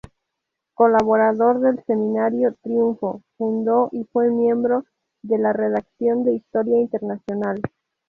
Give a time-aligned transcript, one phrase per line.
[0.73, 4.83] Colaborador del semanario "Triunfo", fundó y fue miembro
[5.21, 7.61] de la redacción de "Historia Internacional".